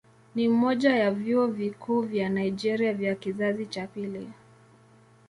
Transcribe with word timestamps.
Ni 0.35 0.47
mmoja 0.47 0.95
ya 0.95 1.11
vyuo 1.11 1.47
vikuu 1.47 2.01
vya 2.01 2.29
Nigeria 2.29 2.93
vya 2.93 3.15
kizazi 3.15 3.65
cha 3.65 3.87
pili. 3.87 4.29